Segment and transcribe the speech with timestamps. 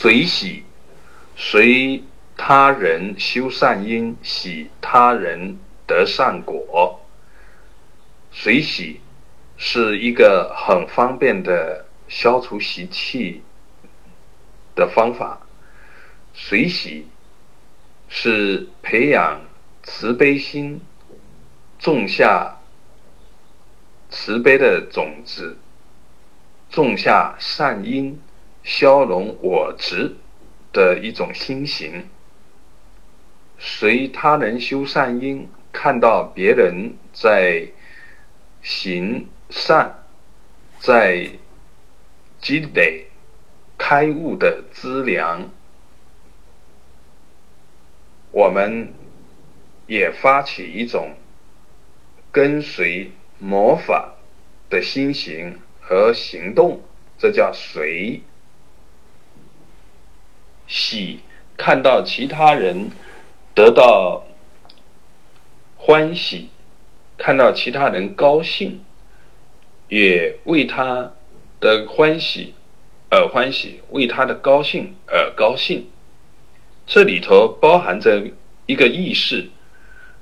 [0.00, 0.62] 随喜，
[1.34, 2.04] 随
[2.36, 7.04] 他人修善因，喜他人得善果。
[8.30, 9.00] 随喜
[9.56, 13.42] 是一个很方便的消除习气
[14.76, 15.40] 的方法。
[16.32, 17.08] 随喜
[18.08, 19.40] 是培养
[19.82, 20.80] 慈悲心，
[21.80, 22.60] 种下
[24.10, 25.58] 慈悲的种子，
[26.70, 28.22] 种下善因。
[28.68, 30.14] 消融我执
[30.74, 32.06] 的一种心行，
[33.58, 37.68] 随他人修善因，看到别人在
[38.60, 40.04] 行善，
[40.80, 41.30] 在
[42.42, 43.06] 积累
[43.78, 45.50] 开悟的资粮，
[48.30, 48.92] 我们
[49.86, 51.14] 也发起一种
[52.30, 54.12] 跟随模仿
[54.68, 56.82] 的心行和行动，
[57.16, 58.20] 这叫随。
[60.68, 61.20] 喜
[61.56, 62.90] 看到其他人
[63.54, 64.24] 得到
[65.76, 66.50] 欢喜，
[67.16, 68.84] 看到其他人高兴，
[69.88, 71.12] 也为他
[71.58, 72.54] 的欢喜
[73.10, 75.88] 而欢喜，为他的高兴而高兴。
[76.86, 78.22] 这里头包含着
[78.66, 79.48] 一个意识，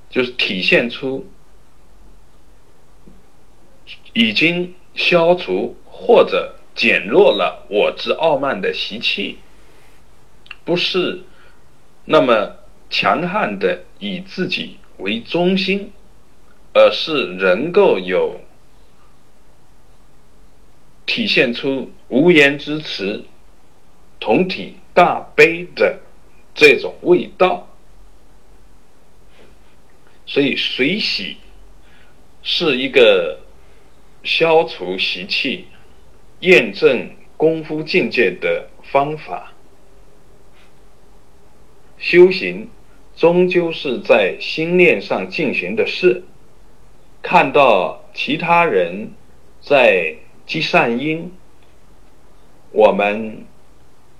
[0.09, 1.27] 就是体现出
[4.13, 9.39] 已经消除或者减弱了我之傲慢的习气。
[10.67, 11.23] 不是
[12.05, 12.57] 那么
[12.91, 15.93] 强悍的以自己为中心，
[16.75, 18.41] 而是能够有
[21.07, 23.25] 体现出无言之词、
[24.19, 26.01] 同体大悲的
[26.53, 27.69] 这种味道。
[30.27, 31.37] 所以水洗
[32.43, 33.39] 是一个
[34.25, 35.67] 消除习气、
[36.41, 39.53] 验证功夫境界的方法。
[42.09, 42.69] 修行
[43.17, 46.23] 终究是在心念上进行的事。
[47.21, 49.11] 看到其他人
[49.61, 50.15] 在
[50.47, 51.33] 积善因，
[52.71, 53.45] 我们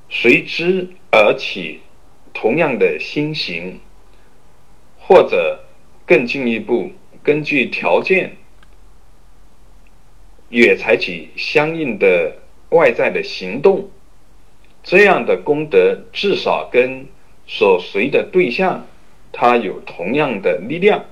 [0.09, 1.79] 随之而起
[2.35, 3.79] 同样的心行，
[4.99, 5.61] 或者
[6.05, 6.91] 更进一步，
[7.23, 8.37] 根据条件
[10.49, 12.39] 也采取相应的
[12.71, 13.89] 外在的行动，
[14.83, 17.07] 这样的功德至少跟。
[17.47, 18.87] 所随的对象，
[19.33, 21.05] 它有同样的力量。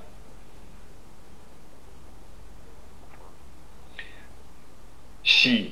[5.23, 5.71] 喜，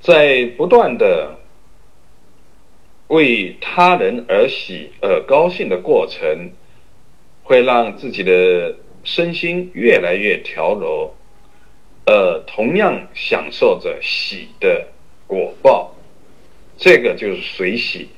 [0.00, 1.38] 在不断的
[3.08, 6.52] 为他人而喜而高兴的过程，
[7.42, 11.14] 会让自己的身心越来越调柔，
[12.06, 14.88] 呃，同样享受着喜的
[15.26, 15.94] 果报。
[16.78, 18.08] 这个就是随喜。